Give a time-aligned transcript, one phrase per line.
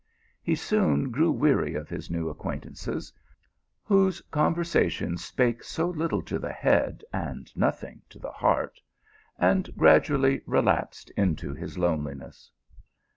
[0.41, 3.13] He soon grew weary of his new acquaintances,
[3.83, 8.81] whose conver sation spake so little to the head and nothing to the heart;
[9.37, 12.49] and gradually relapsed into his loneliness.